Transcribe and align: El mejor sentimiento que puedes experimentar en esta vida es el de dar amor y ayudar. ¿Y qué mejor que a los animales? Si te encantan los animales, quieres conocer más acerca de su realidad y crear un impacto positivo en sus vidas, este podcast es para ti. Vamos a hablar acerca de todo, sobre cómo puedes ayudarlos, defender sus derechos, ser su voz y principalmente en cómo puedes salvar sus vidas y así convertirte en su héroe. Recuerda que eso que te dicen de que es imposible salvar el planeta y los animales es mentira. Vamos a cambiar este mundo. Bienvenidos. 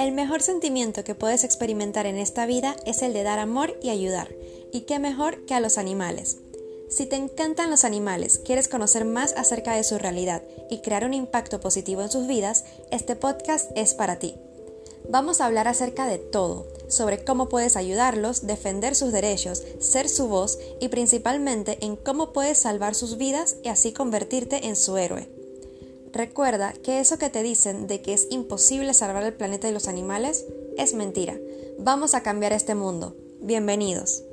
El 0.00 0.12
mejor 0.12 0.40
sentimiento 0.40 1.04
que 1.04 1.14
puedes 1.14 1.44
experimentar 1.44 2.06
en 2.06 2.16
esta 2.16 2.46
vida 2.46 2.74
es 2.86 3.02
el 3.02 3.12
de 3.12 3.22
dar 3.22 3.38
amor 3.38 3.78
y 3.82 3.90
ayudar. 3.90 4.34
¿Y 4.72 4.86
qué 4.86 4.98
mejor 4.98 5.44
que 5.44 5.52
a 5.52 5.60
los 5.60 5.76
animales? 5.76 6.38
Si 6.88 7.04
te 7.04 7.16
encantan 7.16 7.68
los 7.68 7.84
animales, 7.84 8.40
quieres 8.42 8.66
conocer 8.66 9.04
más 9.04 9.34
acerca 9.36 9.74
de 9.74 9.84
su 9.84 9.98
realidad 9.98 10.42
y 10.70 10.78
crear 10.78 11.04
un 11.04 11.12
impacto 11.12 11.60
positivo 11.60 12.00
en 12.00 12.10
sus 12.10 12.26
vidas, 12.26 12.64
este 12.90 13.14
podcast 13.14 13.70
es 13.76 13.92
para 13.92 14.18
ti. 14.18 14.36
Vamos 15.10 15.42
a 15.42 15.44
hablar 15.44 15.68
acerca 15.68 16.06
de 16.06 16.16
todo, 16.16 16.66
sobre 16.88 17.22
cómo 17.22 17.50
puedes 17.50 17.76
ayudarlos, 17.76 18.46
defender 18.46 18.94
sus 18.94 19.12
derechos, 19.12 19.62
ser 19.80 20.08
su 20.08 20.28
voz 20.28 20.58
y 20.80 20.88
principalmente 20.88 21.76
en 21.84 21.96
cómo 21.96 22.32
puedes 22.32 22.56
salvar 22.56 22.94
sus 22.94 23.18
vidas 23.18 23.56
y 23.62 23.68
así 23.68 23.92
convertirte 23.92 24.66
en 24.66 24.76
su 24.76 24.96
héroe. 24.96 25.39
Recuerda 26.12 26.72
que 26.72 27.00
eso 27.00 27.18
que 27.18 27.30
te 27.30 27.42
dicen 27.42 27.86
de 27.86 28.02
que 28.02 28.12
es 28.12 28.26
imposible 28.30 28.94
salvar 28.94 29.22
el 29.22 29.34
planeta 29.34 29.68
y 29.68 29.72
los 29.72 29.88
animales 29.88 30.44
es 30.76 30.94
mentira. 30.94 31.38
Vamos 31.78 32.14
a 32.14 32.22
cambiar 32.22 32.52
este 32.52 32.74
mundo. 32.74 33.16
Bienvenidos. 33.40 34.24